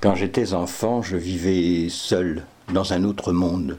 [0.00, 3.78] Quand j'étais enfant, je vivais seul dans un autre monde.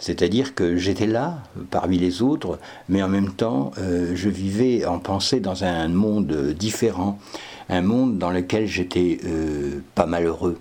[0.00, 1.38] C'est-à-dire que j'étais là,
[1.70, 6.54] parmi les autres, mais en même temps, euh, je vivais en pensée dans un monde
[6.58, 7.20] différent,
[7.68, 10.58] un monde dans lequel j'étais euh, pas malheureux,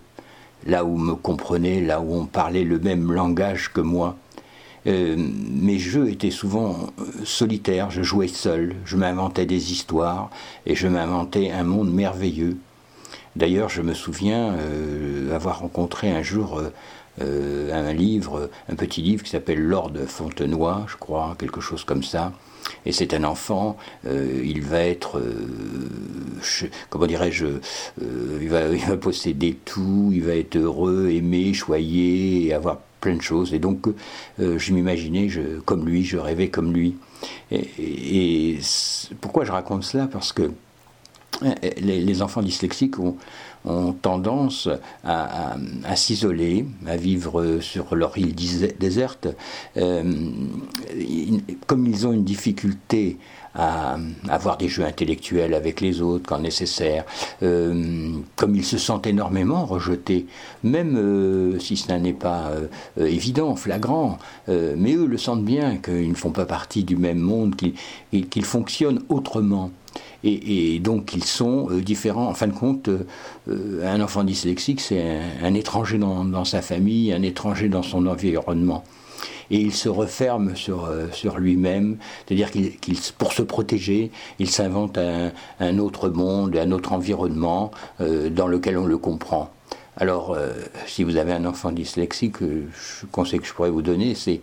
[0.67, 4.15] là où me comprenait, là où on parlait le même langage que moi.
[4.85, 6.91] Euh, mes jeux étaient souvent
[7.23, 10.29] solitaires, je jouais seul, je m'inventais des histoires
[10.67, 12.57] et je m'inventais un monde merveilleux.
[13.37, 16.73] D'ailleurs, je me souviens euh, avoir rencontré un jour euh,
[17.21, 22.01] euh, un livre, un petit livre qui s'appelle Lord Fontenoy, je crois, quelque chose comme
[22.01, 22.33] ça.
[22.85, 25.21] Et c'est un enfant, il va être,
[26.89, 27.45] comment dirais-je,
[28.01, 33.53] il, va, posséder tout, il va être heureux, aimé, choyé, avoir plein de choses.
[33.53, 33.87] Et donc,
[34.37, 35.29] je m'imaginais
[35.63, 36.97] comme lui, je rêvais comme lui.
[37.51, 38.57] Et
[39.21, 40.07] pourquoi je raconte cela?
[40.07, 40.51] Parce que
[41.79, 43.15] les, enfants dyslexiques ont,
[44.01, 44.69] tendance
[45.03, 45.55] à,
[45.95, 48.33] s'isoler, à vivre sur leur île
[48.79, 49.27] déserte.
[49.75, 50.03] Euh,
[51.65, 53.17] comme ils ont une difficulté
[53.55, 53.97] à
[54.29, 57.03] avoir des jeux intellectuels avec les autres quand nécessaire,
[57.41, 60.27] euh, comme ils se sentent énormément rejetés,
[60.63, 62.51] même euh, si cela n'est pas
[62.97, 67.55] évident, flagrant, mais eux le sentent bien qu'ils ne font pas partie du même monde,
[67.55, 69.71] qu'ils fonctionnent autrement
[70.23, 72.27] et, donc ils sont euh, différents.
[72.27, 77.21] En fin de compte, euh, un enfant dyslexique, c'est un, étranger dans, sa famille, un
[77.21, 78.83] étranger dans son environnement.
[79.49, 82.71] Et il se referme sur, euh, lui-même, c'est-à-dire qu'il,
[83.17, 88.97] pour se protéger, il s'invente un, autre monde, un autre environnement dans lequel on le
[88.97, 89.51] comprend.
[89.99, 90.53] Alors, euh,
[90.85, 92.67] si vous avez un enfant dyslexique, le
[93.11, 94.41] conseil que je pourrais vous donner, c'est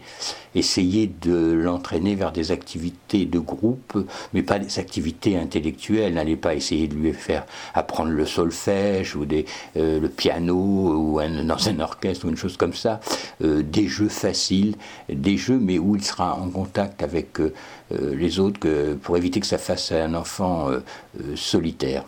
[0.57, 6.15] essayer de l'entraîner vers des activités de groupe, mais pas des activités intellectuelles.
[6.15, 11.21] N'allez pas essayer de lui faire apprendre le solfège ou des, euh, le piano ou
[11.21, 12.99] dans un orchestre ou une chose comme ça.
[13.43, 14.75] Euh, des jeux faciles,
[15.09, 17.39] des jeux, mais où il sera en contact avec
[17.91, 20.69] les autres pour éviter que ça fasse un enfant
[21.37, 22.05] solitaire.